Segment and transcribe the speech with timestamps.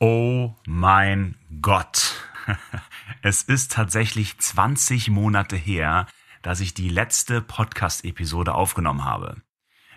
[0.00, 2.14] Oh mein Gott.
[3.22, 6.06] Es ist tatsächlich 20 Monate her,
[6.40, 9.42] dass ich die letzte Podcast-Episode aufgenommen habe.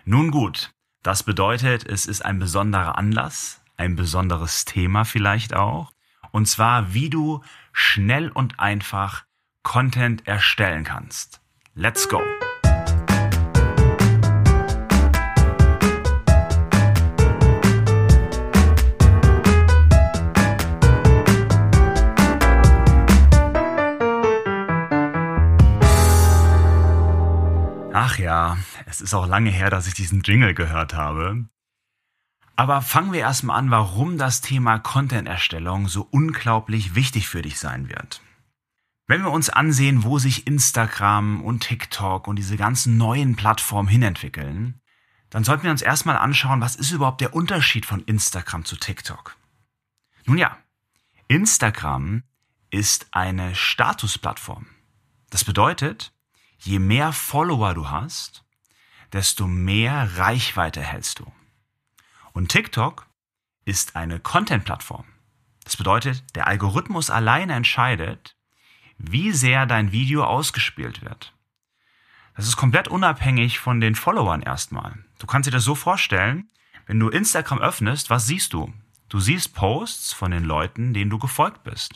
[0.04, 0.72] Nun gut,
[1.02, 5.92] das bedeutet, es ist ein besonderer Anlass, ein besonderes Thema vielleicht auch.
[6.32, 7.42] Und zwar, wie du
[7.72, 9.24] schnell und einfach
[9.62, 11.40] Content erstellen kannst.
[11.74, 12.20] Let's go!
[28.06, 31.46] Ach ja, es ist auch lange her, dass ich diesen Jingle gehört habe.
[32.54, 37.88] Aber fangen wir erstmal an, warum das Thema Content-Erstellung so unglaublich wichtig für dich sein
[37.88, 38.20] wird.
[39.06, 44.82] Wenn wir uns ansehen, wo sich Instagram und TikTok und diese ganzen neuen Plattformen hinentwickeln,
[45.30, 49.34] dann sollten wir uns erstmal anschauen, was ist überhaupt der Unterschied von Instagram zu TikTok.
[50.26, 50.58] Nun ja,
[51.28, 52.22] Instagram
[52.68, 54.66] ist eine Statusplattform.
[55.30, 56.12] Das bedeutet,
[56.58, 58.44] je mehr Follower du hast,
[59.12, 61.32] desto mehr Reichweite hältst du.
[62.32, 63.06] Und TikTok
[63.64, 65.04] ist eine Content-Plattform.
[65.62, 68.36] Das bedeutet, der Algorithmus alleine entscheidet,
[68.98, 71.32] wie sehr dein Video ausgespielt wird.
[72.36, 74.98] Das ist komplett unabhängig von den Followern erstmal.
[75.18, 76.50] Du kannst dir das so vorstellen,
[76.86, 78.72] wenn du Instagram öffnest, was siehst du?
[79.08, 81.94] Du siehst Posts von den Leuten, denen du gefolgt bist.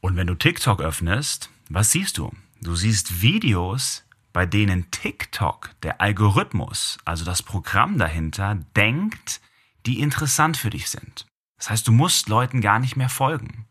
[0.00, 2.32] Und wenn du TikTok öffnest, was siehst du?
[2.62, 9.40] Du siehst Videos, bei denen TikTok, der Algorithmus, also das Programm dahinter, denkt,
[9.84, 11.26] die interessant für dich sind.
[11.56, 13.66] Das heißt, du musst Leuten gar nicht mehr folgen.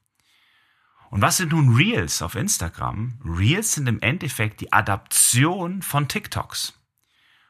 [1.10, 3.18] Und was sind nun Reels auf Instagram?
[3.24, 6.78] Reels sind im Endeffekt die Adaption von TikToks.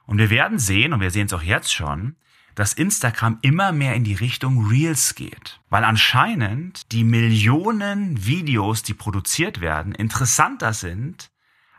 [0.06, 2.17] Und wir werden sehen, und wir sehen es auch jetzt schon,
[2.55, 5.59] dass Instagram immer mehr in die Richtung Reels geht.
[5.69, 11.31] Weil anscheinend die Millionen Videos, die produziert werden, interessanter sind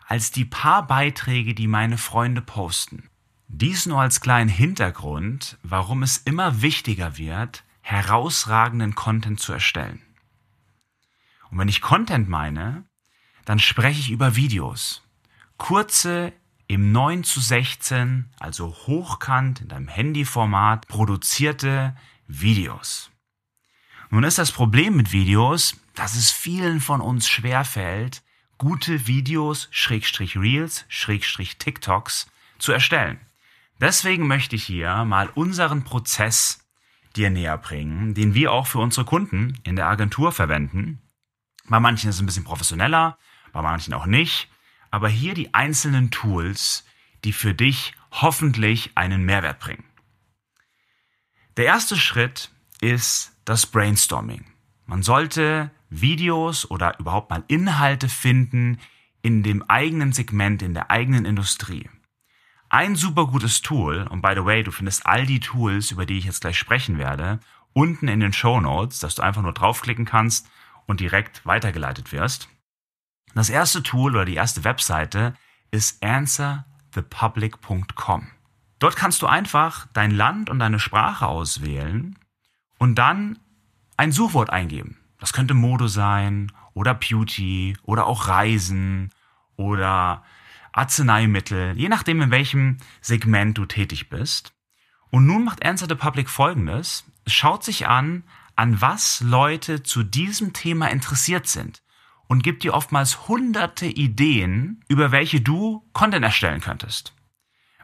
[0.07, 3.09] als die paar Beiträge, die meine Freunde posten.
[3.49, 10.01] Dies nur als kleinen Hintergrund, warum es immer wichtiger wird, herausragenden Content zu erstellen.
[11.51, 12.85] Und wenn ich Content meine,
[13.45, 15.03] dann spreche ich über Videos.
[15.59, 16.33] Kurze,
[16.67, 21.95] im 9 zu 16, also hochkant in deinem Handyformat, produzierte
[22.27, 23.11] Videos.
[24.11, 28.23] Nun ist das Problem mit Videos, dass es vielen von uns schwerfällt,
[28.59, 33.21] gute Videos, Schrägstrich Reels, Schrägstrich TikToks zu erstellen.
[33.81, 36.61] Deswegen möchte ich hier mal unseren Prozess
[37.17, 41.03] dir näher bringen, den wir auch für unsere Kunden in der Agentur verwenden.
[41.69, 43.19] Bei manchen ist es ein bisschen professioneller,
[43.53, 44.52] bei manchen auch nicht.
[44.93, 46.85] Aber hier die einzelnen Tools,
[47.25, 49.85] die für dich hoffentlich einen Mehrwert bringen.
[51.57, 54.45] Der erste Schritt ist das Brainstorming.
[54.87, 58.79] Man sollte Videos oder überhaupt mal Inhalte finden
[59.23, 61.89] in dem eigenen Segment, in der eigenen Industrie.
[62.69, 66.19] Ein super gutes Tool, und by the way, du findest all die Tools, über die
[66.19, 67.41] ich jetzt gleich sprechen werde,
[67.73, 70.49] unten in den Show Notes, dass du einfach nur draufklicken kannst
[70.87, 72.49] und direkt weitergeleitet wirst.
[73.35, 75.35] Das erste Tool oder die erste Webseite
[75.71, 78.27] ist answerthepublic.com.
[78.79, 82.19] Dort kannst du einfach dein Land und deine Sprache auswählen
[82.79, 83.39] und dann
[83.97, 84.99] ein Suchwort eingeben.
[85.19, 89.09] Das könnte Mode sein oder Beauty oder auch Reisen
[89.57, 90.23] oder
[90.73, 94.53] Arzneimittel, je nachdem in welchem Segment du tätig bist.
[95.11, 97.05] Und nun macht Answer the Public folgendes.
[97.25, 98.25] Es schaut sich an,
[98.57, 101.83] an was Leute zu diesem Thema interessiert sind
[102.29, 107.15] und gibt dir oftmals hunderte Ideen, über welche du Content erstellen könntest.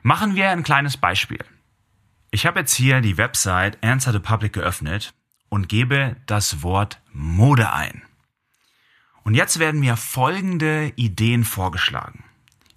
[0.02, 1.44] Machen wir ein kleines Beispiel.
[2.30, 5.14] Ich habe jetzt hier die Website Answer the Public geöffnet
[5.48, 8.02] und gebe das Wort Mode ein.
[9.22, 12.24] Und jetzt werden mir folgende Ideen vorgeschlagen.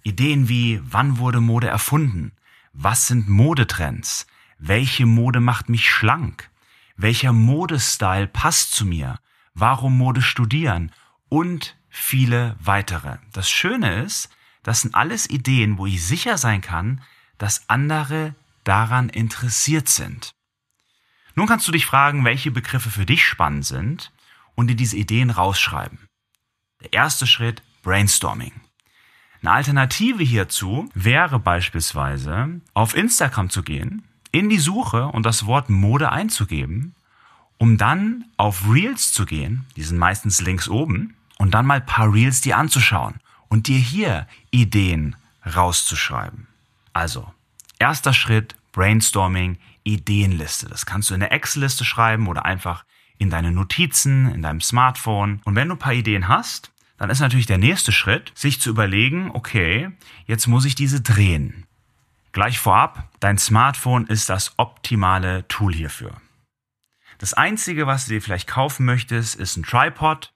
[0.02, 2.32] Ideen wie, wann wurde Mode erfunden?
[2.72, 4.26] Was sind Modetrends?
[4.58, 6.50] Welche Mode macht mich schlank?
[6.96, 9.18] Welcher Modestyle passt zu mir?
[9.54, 10.92] Warum Mode studieren?
[11.32, 13.16] Und viele weitere.
[13.32, 14.28] Das Schöne ist,
[14.62, 17.00] das sind alles Ideen, wo ich sicher sein kann,
[17.38, 18.34] dass andere
[18.64, 20.34] daran interessiert sind.
[21.34, 24.12] Nun kannst du dich fragen, welche Begriffe für dich spannend sind
[24.56, 26.00] und dir diese Ideen rausschreiben.
[26.82, 28.52] Der erste Schritt, Brainstorming.
[29.40, 35.70] Eine Alternative hierzu wäre beispielsweise, auf Instagram zu gehen, in die Suche und das Wort
[35.70, 36.94] Mode einzugeben,
[37.56, 42.14] um dann auf Reels zu gehen, die sind meistens links oben, und dann mal paar
[42.14, 43.16] Reels dir anzuschauen
[43.48, 46.46] und dir hier Ideen rauszuschreiben.
[46.92, 47.34] Also,
[47.80, 50.68] erster Schritt, Brainstorming, Ideenliste.
[50.68, 52.84] Das kannst du in der Excel-Liste schreiben oder einfach
[53.18, 55.40] in deine Notizen, in deinem Smartphone.
[55.42, 58.70] Und wenn du ein paar Ideen hast, dann ist natürlich der nächste Schritt, sich zu
[58.70, 59.90] überlegen, okay,
[60.26, 61.66] jetzt muss ich diese drehen.
[62.30, 66.12] Gleich vorab, dein Smartphone ist das optimale Tool hierfür.
[67.18, 70.31] Das Einzige, was du dir vielleicht kaufen möchtest, ist ein Tripod,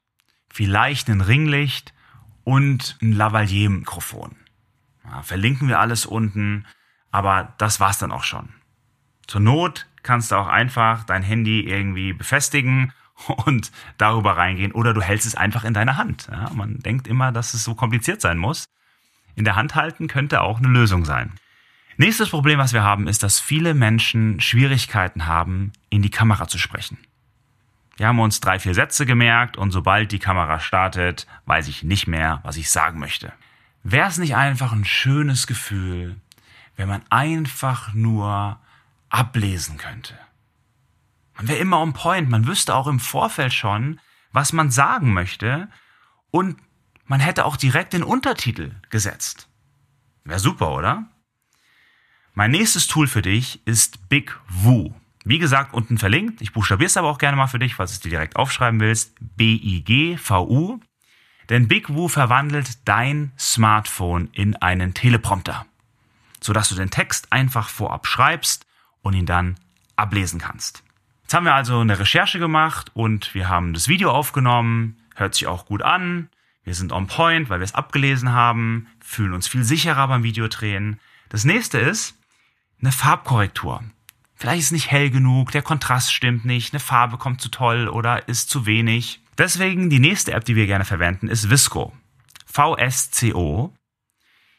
[0.56, 1.92] vielleicht ein Ringlicht
[2.42, 4.36] und ein Lavalier-Mikrofon.
[5.04, 6.64] Ja, verlinken wir alles unten,
[7.10, 8.48] aber das war's dann auch schon.
[9.26, 12.94] Zur Not kannst du auch einfach dein Handy irgendwie befestigen
[13.44, 16.28] und darüber reingehen oder du hältst es einfach in deiner Hand.
[16.32, 18.64] Ja, man denkt immer, dass es so kompliziert sein muss.
[19.34, 21.32] In der Hand halten könnte auch eine Lösung sein.
[21.98, 26.56] Nächstes Problem, was wir haben, ist, dass viele Menschen Schwierigkeiten haben, in die Kamera zu
[26.56, 26.96] sprechen.
[27.96, 32.06] Wir haben uns drei, vier Sätze gemerkt und sobald die Kamera startet, weiß ich nicht
[32.06, 33.32] mehr, was ich sagen möchte.
[33.82, 36.16] Wäre es nicht einfach ein schönes Gefühl,
[36.76, 38.60] wenn man einfach nur
[39.08, 40.18] ablesen könnte?
[41.36, 44.00] Man wäre immer on point, man wüsste auch im Vorfeld schon,
[44.32, 45.68] was man sagen möchte
[46.30, 46.58] und
[47.06, 49.48] man hätte auch direkt den Untertitel gesetzt.
[50.24, 51.04] Wäre super, oder?
[52.34, 54.94] Mein nächstes Tool für dich ist Big Woo.
[55.28, 56.40] Wie gesagt, unten verlinkt.
[56.40, 58.78] Ich buchstabiere es aber auch gerne mal für dich, falls du es dir direkt aufschreiben
[58.78, 59.16] willst.
[59.18, 60.78] B-I-G-V-U.
[61.48, 65.66] Denn Big Woo verwandelt dein Smartphone in einen Teleprompter,
[66.40, 68.66] sodass du den Text einfach vorab schreibst
[69.02, 69.56] und ihn dann
[69.96, 70.84] ablesen kannst.
[71.22, 74.96] Jetzt haben wir also eine Recherche gemacht und wir haben das Video aufgenommen.
[75.16, 76.28] Hört sich auch gut an.
[76.62, 81.00] Wir sind on point, weil wir es abgelesen haben, fühlen uns viel sicherer beim Videodrehen.
[81.30, 82.16] Das nächste ist,
[82.80, 83.82] eine Farbkorrektur.
[84.36, 88.28] Vielleicht ist nicht hell genug, der Kontrast stimmt nicht, eine Farbe kommt zu toll oder
[88.28, 89.20] ist zu wenig.
[89.38, 91.92] Deswegen die nächste App, die wir gerne verwenden, ist Visco.
[92.46, 93.74] VSCO.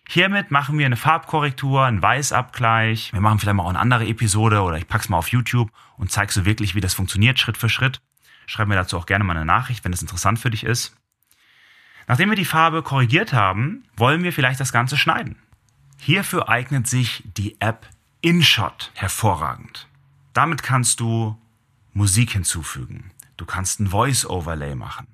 [0.10, 3.14] Hiermit machen wir eine Farbkorrektur, einen Weißabgleich.
[3.14, 6.12] Wir machen vielleicht mal auch eine andere Episode oder ich pack's mal auf YouTube und
[6.12, 8.02] zeige so wirklich, wie das funktioniert, Schritt für Schritt.
[8.46, 10.96] Schreib mir dazu auch gerne mal eine Nachricht, wenn es interessant für dich ist.
[12.08, 15.36] Nachdem wir die Farbe korrigiert haben, wollen wir vielleicht das Ganze schneiden.
[16.00, 17.90] Hierfür eignet sich die App
[18.28, 19.88] InShot hervorragend.
[20.34, 21.42] Damit kannst du
[21.94, 23.12] Musik hinzufügen.
[23.38, 25.08] Du kannst ein Voice-Overlay machen.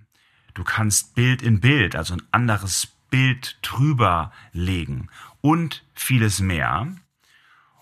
[0.55, 5.09] Du kannst Bild in Bild, also ein anderes Bild drüber legen
[5.41, 6.87] und vieles mehr.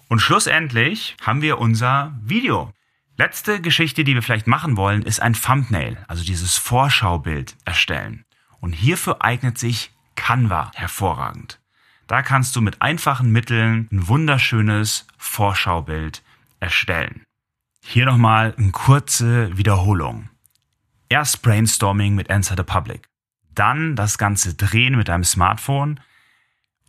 [0.09, 2.73] Und schlussendlich haben wir unser Video.
[3.15, 8.25] Letzte Geschichte, die wir vielleicht machen wollen, ist ein Thumbnail, also dieses Vorschaubild erstellen.
[8.59, 11.60] Und hierfür eignet sich Canva hervorragend.
[12.11, 16.21] Da kannst du mit einfachen Mitteln ein wunderschönes Vorschaubild
[16.59, 17.23] erstellen.
[17.85, 20.29] Hier nochmal eine kurze Wiederholung.
[21.07, 23.07] Erst Brainstorming mit Answer the Public.
[23.55, 26.01] Dann das Ganze drehen mit deinem Smartphone.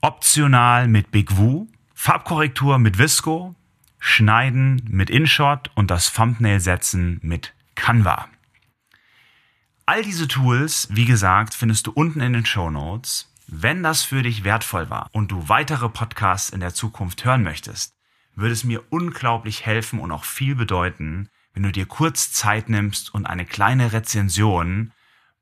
[0.00, 1.68] Optional mit Big Woo.
[1.94, 3.54] Farbkorrektur mit Visco.
[4.00, 8.26] Schneiden mit InShot und das Thumbnail setzen mit Canva.
[9.86, 13.31] All diese Tools, wie gesagt, findest du unten in den Show Notes.
[13.54, 17.94] Wenn das für dich wertvoll war und du weitere Podcasts in der Zukunft hören möchtest,
[18.34, 23.12] würde es mir unglaublich helfen und auch viel bedeuten, wenn du dir kurz Zeit nimmst
[23.12, 24.92] und eine kleine Rezension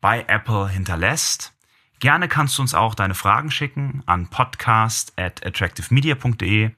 [0.01, 1.53] bei Apple hinterlässt.
[2.01, 6.73] Gerne kannst du uns auch deine Fragen schicken an podcast at attractivemedia.de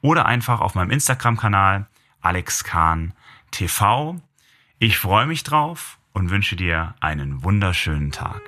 [0.00, 1.86] oder einfach auf meinem Instagram-Kanal
[2.22, 3.12] Alex Kahn
[3.50, 4.22] TV.
[4.78, 8.40] Ich freue mich drauf und wünsche dir einen wunderschönen Tag.